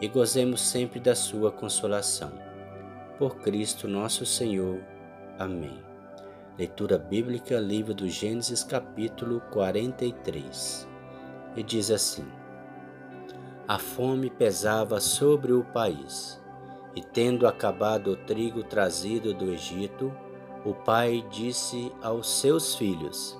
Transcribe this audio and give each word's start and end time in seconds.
e 0.00 0.06
gozemos 0.06 0.60
sempre 0.60 1.00
da 1.00 1.14
sua 1.14 1.50
consolação. 1.50 2.32
Por 3.18 3.36
Cristo 3.36 3.88
nosso 3.88 4.24
Senhor. 4.24 4.80
Amém. 5.38 5.78
Leitura 6.56 6.98
bíblica, 6.98 7.58
livro 7.58 7.94
do 7.94 8.08
Gênesis, 8.08 8.62
capítulo 8.62 9.40
43. 9.52 10.88
E 11.56 11.62
diz 11.62 11.90
assim: 11.90 12.26
A 13.66 13.78
fome 13.78 14.30
pesava 14.30 15.00
sobre 15.00 15.52
o 15.52 15.64
país, 15.64 16.40
e 16.94 17.02
tendo 17.02 17.46
acabado 17.46 18.12
o 18.12 18.16
trigo 18.16 18.62
trazido 18.62 19.34
do 19.34 19.52
Egito, 19.52 20.12
o 20.64 20.74
pai 20.74 21.24
disse 21.30 21.92
aos 22.02 22.40
seus 22.40 22.74
filhos: 22.76 23.36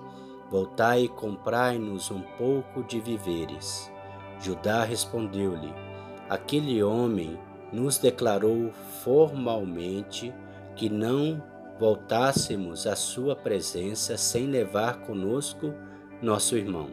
Voltai 0.51 1.03
e 1.03 1.09
comprai-nos 1.09 2.11
um 2.11 2.23
pouco 2.37 2.83
de 2.83 3.01
viveres. 3.01 3.93
Judá 4.41 4.83
respondeu-lhe: 4.83 5.88
aquele 6.29 6.83
homem 6.83 7.39
nos 7.73 7.99
declarou 7.99 8.71
formalmente 9.03 10.33
que 10.75 10.89
não 10.89 11.43
voltássemos 11.79 12.87
à 12.87 12.97
sua 12.97 13.37
presença 13.37 14.17
sem 14.17 14.47
levar 14.47 15.01
conosco 15.03 15.73
nosso 16.21 16.57
irmão. 16.57 16.91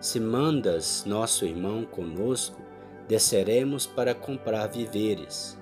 Se 0.00 0.18
mandas 0.18 1.04
nosso 1.06 1.44
irmão 1.44 1.84
conosco, 1.84 2.60
desceremos 3.06 3.86
para 3.86 4.14
comprar 4.14 4.66
víveres. 4.66 5.58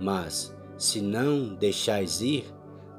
Mas, 0.00 0.54
se 0.76 1.00
não 1.00 1.54
deixais 1.54 2.20
ir, 2.20 2.44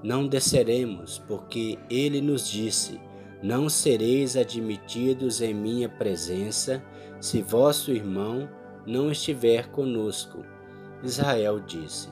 não 0.02 0.28
desceremos, 0.28 1.18
porque 1.28 1.78
ele 1.90 2.22
nos 2.22 2.48
disse: 2.50 3.00
Não 3.42 3.68
sereis 3.68 4.38
admitidos 4.38 5.42
em 5.42 5.54
minha 5.54 5.90
presença, 5.90 6.84
se 7.20 7.42
vosso 7.42 7.92
irmão 7.92 8.48
não 8.86 9.11
estiver 9.11 9.67
conosco. 9.69 10.45
Israel 11.03 11.59
disse: 11.59 12.09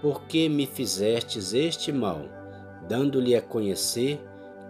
Por 0.00 0.22
que 0.22 0.48
me 0.48 0.66
fizestes 0.66 1.52
este 1.52 1.92
mal, 1.92 2.22
dando-lhe 2.88 3.34
a 3.34 3.42
conhecer 3.42 4.20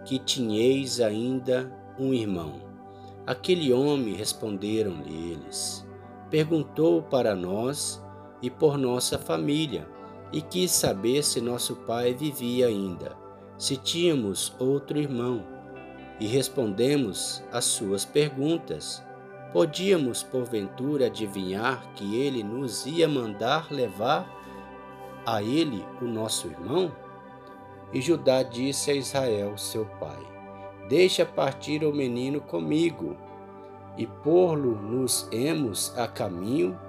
que 0.05 0.19
tinhais 0.19 0.99
ainda 0.99 1.71
um 1.97 2.13
irmão? 2.13 2.53
Aquele 3.25 3.71
homem, 3.71 4.15
responderam-lhe 4.15 5.33
eles, 5.33 5.85
perguntou 6.29 7.01
para 7.03 7.35
nós 7.35 8.01
e 8.41 8.49
por 8.49 8.77
nossa 8.77 9.19
família, 9.19 9.87
e 10.31 10.41
quis 10.41 10.71
saber 10.71 11.23
se 11.23 11.41
nosso 11.41 11.75
pai 11.75 12.13
vivia 12.13 12.67
ainda, 12.67 13.15
se 13.57 13.75
tínhamos 13.77 14.53
outro 14.59 14.97
irmão. 14.97 15.43
E 16.19 16.27
respondemos 16.27 17.41
às 17.51 17.65
suas 17.65 18.03
perguntas. 18.03 19.03
Podíamos, 19.51 20.21
porventura, 20.21 21.07
adivinhar 21.07 21.91
que 21.95 22.15
ele 22.15 22.43
nos 22.43 22.85
ia 22.85 23.07
mandar 23.07 23.71
levar 23.71 24.29
a 25.25 25.41
ele 25.41 25.83
o 25.99 26.05
nosso 26.05 26.47
irmão? 26.47 26.91
E 27.91 27.99
Judá 27.99 28.43
disse 28.43 28.91
a 28.91 28.93
Israel, 28.93 29.57
seu 29.57 29.85
pai: 29.99 30.19
Deixa 30.87 31.25
partir 31.25 31.83
o 31.83 31.91
menino 31.91 32.39
comigo 32.39 33.17
e 33.97 34.05
pôr-lo 34.05 34.75
nos 34.75 35.27
emos 35.31 35.97
a 35.97 36.07
caminho 36.07 36.79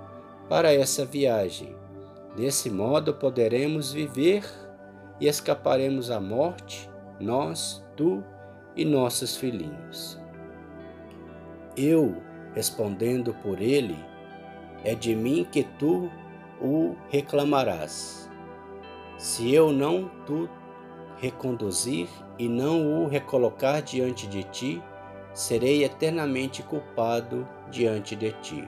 para 0.47 0.73
essa 0.73 1.05
viagem. 1.05 1.75
Desse 2.37 2.71
modo 2.71 3.15
poderemos 3.15 3.91
viver 3.91 4.45
e 5.19 5.27
escaparemos 5.27 6.11
à 6.11 6.21
morte, 6.21 6.91
nós, 7.19 7.83
tu 7.97 8.23
e 8.77 8.85
nossos 8.85 9.35
filhinhos. 9.37 10.21
Eu 11.77 12.30
respondendo 12.55 13.35
por 13.35 13.61
ele, 13.61 13.97
é 14.85 14.95
de 14.95 15.15
mim 15.15 15.47
que 15.51 15.65
tu 15.79 16.11
o 16.61 16.97
reclamarás. 17.09 18.31
Se 19.19 19.53
eu 19.53 19.73
não 19.73 20.11
tu 20.27 20.49
reconduzir 21.19 22.09
e 22.39 22.49
não 22.49 23.03
o 23.03 23.07
recolocar 23.07 23.83
diante 23.83 24.27
de 24.27 24.43
ti, 24.45 24.83
serei 25.35 25.85
eternamente 25.85 26.63
culpado 26.63 27.47
diante 27.71 28.17
de 28.17 28.33
ti. 28.41 28.67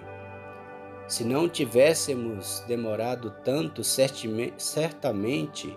Se 1.09 1.25
não 1.25 1.49
tivéssemos 1.49 2.63
demorado 2.67 3.35
tanto, 3.45 3.83
certamente 4.57 5.77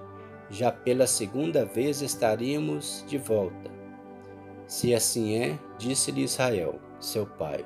já 0.50 0.72
pela 0.72 1.08
segunda 1.08 1.66
vez 1.66 2.02
estaríamos 2.02 3.04
de 3.08 3.18
volta. 3.18 3.72
Se 4.68 4.94
assim 4.94 5.38
é, 5.38 5.60
disse-lhe 5.78 6.24
Israel, 6.24 6.80
seu 7.00 7.26
pai, 7.26 7.66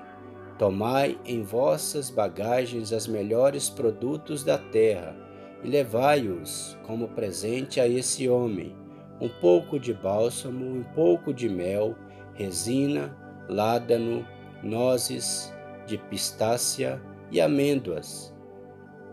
Tomai 0.59 1.17
em 1.25 1.41
vossas 1.41 2.09
bagagens 2.09 2.91
os 2.91 3.07
melhores 3.07 3.69
produtos 3.69 4.43
da 4.43 4.57
terra 4.57 5.15
e 5.63 5.69
levai-os 5.69 6.77
como 6.85 7.07
presente 7.07 7.79
a 7.79 7.87
esse 7.87 8.27
homem: 8.27 8.75
um 9.21 9.29
pouco 9.29 9.79
de 9.79 9.93
bálsamo, 9.93 10.65
um 10.65 10.83
pouco 10.93 11.33
de 11.33 11.47
mel, 11.47 11.95
resina, 12.33 13.17
ládano, 13.47 14.27
nozes 14.61 15.53
de 15.87 15.97
pistácia 15.97 17.01
e 17.31 17.39
amêndoas. 17.39 18.35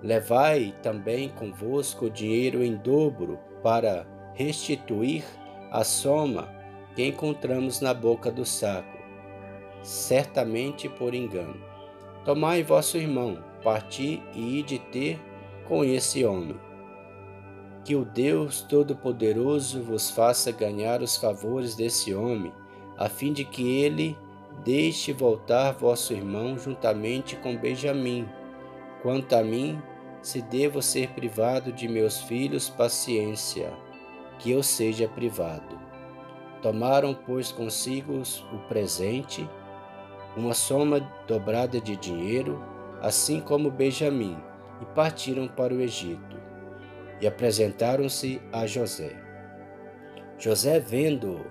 Levai 0.02 0.74
também 0.82 1.28
convosco 1.28 2.10
dinheiro 2.10 2.60
em 2.60 2.74
dobro 2.74 3.38
para 3.62 4.04
restituir 4.34 5.24
a 5.70 5.84
soma 5.84 6.48
que 6.96 7.06
encontramos 7.06 7.80
na 7.80 7.94
boca 7.94 8.32
do 8.32 8.44
saco 8.44 8.95
certamente 9.86 10.88
por 10.88 11.14
engano. 11.14 11.54
Tomai 12.24 12.64
vosso 12.64 12.98
irmão, 12.98 13.38
parti 13.62 14.20
e 14.34 14.58
ide 14.58 14.80
ter 14.80 15.16
com 15.68 15.84
esse 15.84 16.24
homem. 16.24 16.58
Que 17.84 17.94
o 17.94 18.04
Deus 18.04 18.62
Todo-Poderoso 18.62 19.80
vos 19.80 20.10
faça 20.10 20.50
ganhar 20.50 21.02
os 21.02 21.16
favores 21.16 21.76
desse 21.76 22.12
homem, 22.12 22.52
a 22.98 23.08
fim 23.08 23.32
de 23.32 23.44
que 23.44 23.80
ele 23.80 24.18
deixe 24.64 25.12
voltar 25.12 25.70
vosso 25.70 26.12
irmão 26.12 26.58
juntamente 26.58 27.36
com 27.36 27.56
Benjamim. 27.56 28.28
Quanto 29.02 29.36
a 29.36 29.44
mim, 29.44 29.80
se 30.20 30.42
devo 30.42 30.82
ser 30.82 31.10
privado 31.10 31.70
de 31.70 31.86
meus 31.86 32.20
filhos, 32.22 32.68
paciência, 32.68 33.72
que 34.40 34.50
eu 34.50 34.64
seja 34.64 35.06
privado. 35.06 35.78
Tomaram, 36.60 37.14
pois, 37.14 37.52
consigo 37.52 38.20
o 38.52 38.58
presente 38.66 39.48
uma 40.36 40.52
soma 40.52 41.00
dobrada 41.26 41.80
de 41.80 41.96
dinheiro, 41.96 42.62
assim 43.00 43.40
como 43.40 43.70
Benjamim, 43.70 44.36
e 44.82 44.84
partiram 44.94 45.48
para 45.48 45.72
o 45.72 45.80
Egito. 45.80 46.36
E 47.20 47.26
apresentaram-se 47.26 48.40
a 48.52 48.66
José. 48.66 49.16
José, 50.38 50.78
vendo 50.78 51.46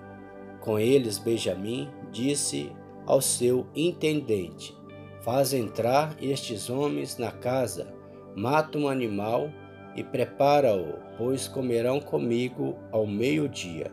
com 0.60 0.78
eles 0.78 1.18
Benjamim, 1.18 1.90
disse 2.12 2.72
ao 3.04 3.20
seu 3.20 3.66
intendente: 3.74 4.76
Faz 5.22 5.52
entrar 5.52 6.14
estes 6.22 6.70
homens 6.70 7.18
na 7.18 7.32
casa, 7.32 7.92
mata 8.36 8.78
um 8.78 8.88
animal 8.88 9.50
e 9.96 10.04
prepara-o, 10.04 10.94
pois 11.18 11.48
comerão 11.48 11.98
comigo 11.98 12.78
ao 12.92 13.04
meio-dia. 13.04 13.90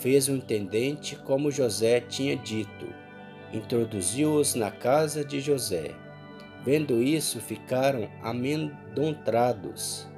Fez 0.00 0.26
o 0.26 0.32
intendente 0.32 1.14
como 1.14 1.52
José 1.52 2.00
tinha 2.00 2.36
dito 2.36 3.03
introduziu-os 3.54 4.56
na 4.56 4.70
casa 4.70 5.24
de 5.24 5.40
José. 5.40 5.94
Vendo 6.64 7.02
isso, 7.02 7.40
ficaram 7.40 8.08
amedrontados. 8.22 10.08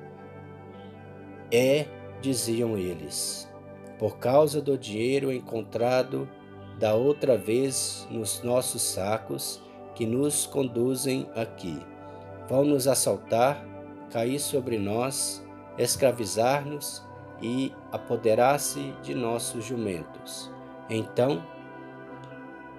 É, 1.52 1.86
diziam 2.20 2.76
eles, 2.78 3.48
por 3.98 4.18
causa 4.18 4.60
do 4.60 4.76
dinheiro 4.78 5.30
encontrado 5.30 6.28
da 6.78 6.94
outra 6.94 7.36
vez 7.36 8.06
nos 8.10 8.42
nossos 8.42 8.82
sacos 8.82 9.62
que 9.94 10.06
nos 10.06 10.46
conduzem 10.46 11.28
aqui. 11.34 11.78
Vão 12.48 12.64
nos 12.64 12.88
assaltar, 12.88 13.64
cair 14.10 14.38
sobre 14.38 14.78
nós, 14.78 15.44
escravizar-nos 15.78 17.04
e 17.42 17.72
apoderar-se 17.92 18.92
de 19.02 19.14
nossos 19.14 19.64
jumentos. 19.64 20.50
Então 20.88 21.42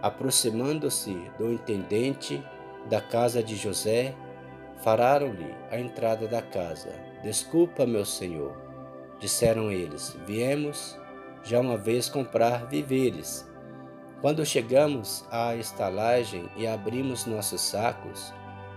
Aproximando-se 0.02 1.14
do 1.38 1.52
intendente 1.52 2.44
da 2.90 3.02
casa 3.02 3.44
de 3.44 3.56
José, 3.56 4.16
Fararam-lhe 4.84 5.56
a 5.72 5.80
entrada 5.80 6.28
da 6.28 6.42
casa. 6.42 6.90
Desculpa, 7.24 7.86
meu 7.86 8.06
senhor, 8.06 8.56
disseram 9.20 9.72
eles. 9.72 10.16
Viemos 10.26 10.98
já 11.44 11.60
uma 11.60 11.78
vez 11.78 12.08
comprar 12.08 12.68
víveres. 12.68 13.48
Quando 14.22 14.46
chegamos 14.46 15.26
à 15.32 15.56
estalagem 15.56 16.50
e 16.56 16.68
abrimos 16.68 17.26
nossos 17.26 17.62
sacos, 17.62 18.34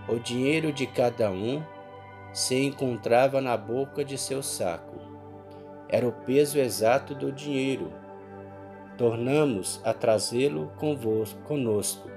o 0.07 0.17
dinheiro 0.17 0.73
de 0.73 0.87
cada 0.87 1.29
um 1.29 1.63
se 2.33 2.55
encontrava 2.55 3.39
na 3.39 3.55
boca 3.55 4.03
de 4.03 4.17
seu 4.17 4.41
saco. 4.41 4.99
Era 5.87 6.07
o 6.07 6.11
peso 6.11 6.57
exato 6.57 7.13
do 7.13 7.31
dinheiro. 7.31 7.91
Tornamos 9.01 9.81
a 9.83 9.95
trazê-lo 9.95 10.71
conosco 11.47 12.07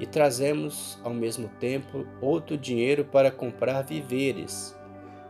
e 0.00 0.04
trazemos 0.04 0.98
ao 1.04 1.14
mesmo 1.14 1.48
tempo 1.60 2.04
outro 2.20 2.58
dinheiro 2.58 3.04
para 3.04 3.30
comprar 3.30 3.82
víveres. 3.82 4.76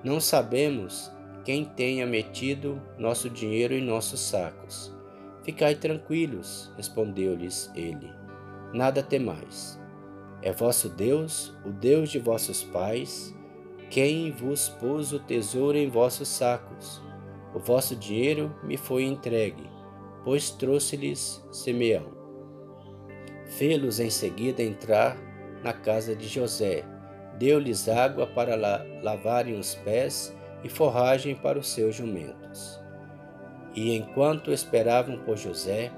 Não 0.03 0.19
sabemos 0.19 1.13
quem 1.45 1.63
tenha 1.63 2.07
metido 2.07 2.81
nosso 2.97 3.29
dinheiro 3.29 3.75
em 3.75 3.83
nossos 3.83 4.19
sacos. 4.19 4.97
Ficai 5.43 5.75
tranquilos, 5.75 6.73
respondeu-lhes 6.75 7.71
ele. 7.75 8.11
Nada 8.73 9.03
temais. 9.03 9.79
É 10.41 10.53
vosso 10.53 10.89
Deus, 10.89 11.55
o 11.67 11.69
Deus 11.69 12.09
de 12.09 12.19
vossos 12.19 12.65
pais, 12.65 13.37
quem 13.91 14.33
vos 14.33 14.71
pôs 14.71 15.13
o 15.13 15.19
tesouro 15.19 15.77
em 15.77 15.91
vossos 15.91 16.29
sacos. 16.29 17.03
O 17.55 17.59
vosso 17.59 17.95
dinheiro 17.95 18.59
me 18.63 18.79
foi 18.79 19.05
entregue, 19.05 19.74
pois 20.25 20.51
trouxe-lhes 20.51 21.45
Simeão. 21.53 22.07
Fê-los 23.47 24.01
em 24.01 24.11
seguida 24.11 24.63
entrar 24.63 25.17
na 25.63 25.73
casa 25.73 26.17
de 26.17 26.27
José, 26.27 26.85
deu-lhes 27.39 27.89
água 27.89 28.27
para 28.27 28.57
la 28.57 28.85
lavarem 29.03 29.59
os 29.59 29.75
pés 29.75 30.35
e 30.63 30.69
forragem 30.69 31.35
para 31.35 31.59
os 31.59 31.69
seus 31.69 31.95
jumentos. 31.95 32.81
E 33.75 33.95
enquanto 33.95 34.53
esperavam 34.53 35.19
por 35.19 35.37
José, 35.37 35.93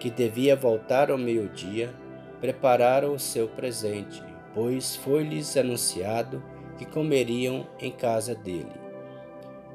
que 0.00 0.10
devia 0.10 0.56
voltar 0.56 1.10
ao 1.10 1.18
meio-dia, 1.18 1.94
prepararam 2.40 3.14
o 3.14 3.18
seu 3.18 3.48
presente, 3.48 4.22
pois 4.52 4.96
foi-lhes 4.96 5.56
anunciado 5.56 6.42
que 6.76 6.84
comeriam 6.84 7.66
em 7.78 7.92
casa 7.92 8.34
dele. 8.34 8.72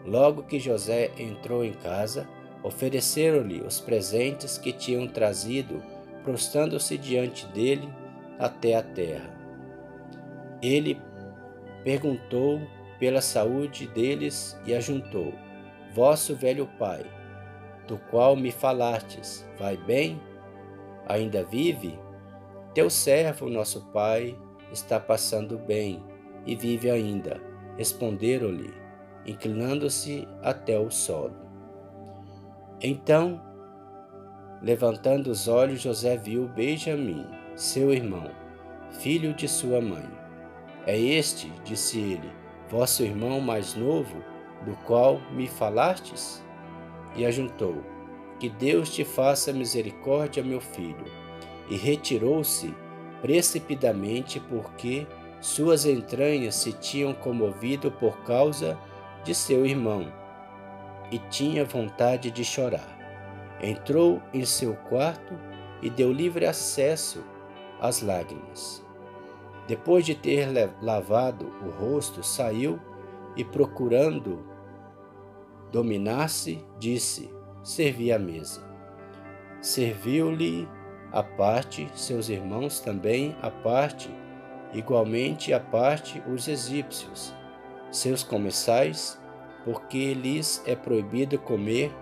Logo 0.06 0.44
que 0.44 0.60
José 0.60 1.12
entrou 1.18 1.64
em 1.64 1.74
casa, 1.74 2.28
ofereceram-lhe 2.68 3.62
os 3.62 3.80
presentes 3.80 4.58
que 4.58 4.74
tinham 4.74 5.08
trazido 5.08 5.82
prostrando-se 6.24 6.98
diante 6.98 7.48
dele 7.48 7.88
até 8.38 8.76
a 8.76 8.84
terra. 8.84 9.30
Ele 10.62 11.02
perguntou 11.84 12.60
pela 13.00 13.22
saúde 13.22 13.88
deles 13.88 14.60
e 14.66 14.76
ajuntou: 14.76 15.34
Vosso 15.94 16.36
velho 16.36 16.68
pai, 16.78 17.06
do 17.88 17.98
qual 18.10 18.36
me 18.36 18.52
falastes, 18.52 19.48
vai 19.58 19.78
bem? 19.78 20.22
Ainda 21.08 21.46
vive? 21.46 21.98
Teu 22.74 22.90
servo, 22.90 23.50
nosso 23.50 23.86
pai, 23.94 24.38
está 24.74 25.00
passando 25.00 25.58
bem 25.58 26.04
e 26.46 26.56
vive 26.56 26.92
ainda. 26.92 27.42
Responderam-lhe, 27.78 28.74
inclinando-se 29.26 30.28
até 30.42 30.78
o 30.78 30.92
solo. 30.92 31.47
Então 32.82 33.42
Levantando 34.62 35.30
os 35.30 35.48
olhos, 35.48 35.82
José 35.82 36.18
viu 36.18 36.48
Benjamim, 36.48 37.28
seu 37.56 37.94
irmão, 37.94 38.32
filho 39.00 39.32
de 39.34 39.48
sua 39.48 39.80
mãe. 39.80 40.10
É 40.88 41.00
este, 41.00 41.52
disse 41.64 42.00
ele, 42.00 42.32
vosso 42.68 43.04
irmão 43.04 43.40
mais 43.40 43.76
novo, 43.76 44.18
do 44.66 44.76
qual 44.78 45.22
me 45.32 45.48
falastes? 45.48 46.44
E 47.16 47.24
ajuntou: 47.24 47.84
Que 48.40 48.50
Deus 48.50 48.90
te 48.94 49.04
faça 49.04 49.54
misericórdia, 49.54 50.44
meu 50.44 50.60
filho. 50.60 51.06
E 51.70 51.78
retirou-se 51.78 52.74
precipidamente, 53.22 54.40
porque 54.40 55.06
suas 55.40 55.86
entranhas 55.86 56.56
se 56.56 56.74
tinham 56.74 57.14
comovido 57.14 57.92
por 57.92 58.24
causa 58.24 58.76
de 59.24 59.36
seu 59.36 59.68
irmão, 59.68 60.12
e 61.12 61.20
tinha 61.20 61.64
vontade 61.64 62.32
de 62.32 62.44
chorar. 62.44 62.98
Entrou 63.62 64.22
em 64.34 64.46
seu 64.46 64.76
quarto 64.76 65.34
e 65.82 65.90
deu 65.90 66.12
livre 66.12 66.46
acesso 66.46 67.24
às 67.80 68.02
lágrimas. 68.02 68.86
Depois 69.68 70.06
de 70.06 70.16
ter 70.16 70.48
lavado 70.82 71.54
o 71.62 71.70
rosto, 71.70 72.24
saiu 72.24 72.80
e, 73.36 73.44
procurando 73.44 74.46
dominar-se, 75.72 76.64
disse: 76.80 77.30
Servi 77.64 78.12
a 78.12 78.20
mesa. 78.20 78.66
Serviu-lhe 79.62 80.68
a 81.12 81.24
parte, 81.24 81.90
seus 81.94 82.30
irmãos 82.30 82.80
também 82.80 83.36
a 83.42 83.50
parte, 83.50 84.10
igualmente 84.74 85.54
a 85.54 85.60
parte 85.60 86.22
os 86.28 86.48
egípcios, 86.48 87.34
seus 87.92 88.24
comensais, 88.24 89.20
porque 89.68 90.14
lhes 90.14 90.64
é 90.66 90.78
proibido 90.78 91.38
comer 91.38 91.94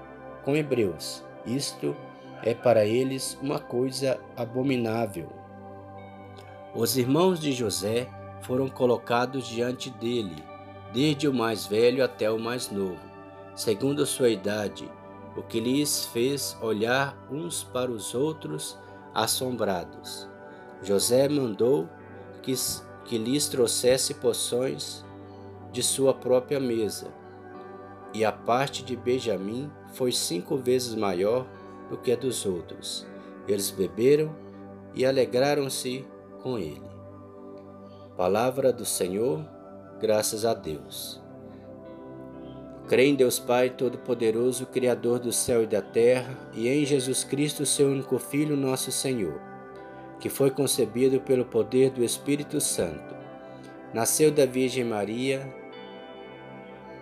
com 0.43 0.55
hebreus 0.55 1.25
isto 1.45 1.95
é 2.41 2.53
para 2.55 2.85
eles 2.85 3.37
uma 3.41 3.59
coisa 3.59 4.19
abominável. 4.35 5.29
Os 6.73 6.97
irmãos 6.97 7.39
de 7.39 7.51
José 7.51 8.09
foram 8.41 8.67
colocados 8.67 9.47
diante 9.47 9.89
dele, 9.91 10.43
desde 10.91 11.27
o 11.27 11.33
mais 11.33 11.67
velho 11.67 12.03
até 12.03 12.29
o 12.29 12.39
mais 12.39 12.71
novo, 12.71 12.99
segundo 13.55 14.05
sua 14.05 14.29
idade, 14.29 14.91
o 15.37 15.43
que 15.43 15.59
lhes 15.59 16.05
fez 16.07 16.57
olhar 16.61 17.15
uns 17.31 17.63
para 17.63 17.91
os 17.91 18.15
outros 18.15 18.77
assombrados. 19.13 20.27
José 20.81 21.29
mandou 21.29 21.87
que, 22.41 22.53
que 23.05 23.17
lhes 23.17 23.47
trouxesse 23.47 24.15
poções 24.15 25.05
de 25.71 25.83
sua 25.83 26.13
própria 26.13 26.59
mesa, 26.59 27.13
e 28.15 28.23
a 28.23 28.31
parte 28.31 28.81
de 28.81 28.95
Benjamim 28.95 29.69
foi 29.93 30.09
cinco 30.13 30.55
vezes 30.55 30.95
maior 30.95 31.45
do 31.89 31.97
que 31.97 32.13
a 32.13 32.15
dos 32.15 32.45
outros. 32.45 33.05
Eles 33.45 33.69
beberam 33.69 34.33
e 34.93 35.05
alegraram-se 35.05 36.05
com 36.41 36.57
ele. 36.57 36.81
Palavra 38.15 38.71
do 38.71 38.85
Senhor, 38.85 39.45
graças 39.99 40.45
a 40.45 40.53
Deus. 40.53 41.21
Creio 42.87 43.09
em 43.09 43.15
Deus 43.15 43.37
Pai 43.37 43.69
Todo-Poderoso, 43.71 44.65
Criador 44.67 45.19
do 45.19 45.33
céu 45.33 45.63
e 45.63 45.67
da 45.67 45.81
terra, 45.81 46.37
e 46.53 46.69
em 46.69 46.85
Jesus 46.85 47.25
Cristo, 47.25 47.65
seu 47.65 47.89
único 47.89 48.17
Filho, 48.17 48.55
nosso 48.55 48.93
Senhor, 48.93 49.41
que 50.21 50.29
foi 50.29 50.51
concebido 50.51 51.19
pelo 51.19 51.43
poder 51.43 51.89
do 51.89 52.01
Espírito 52.01 52.61
Santo. 52.61 53.13
Nasceu 53.93 54.31
da 54.31 54.45
Virgem 54.45 54.85
Maria, 54.85 55.53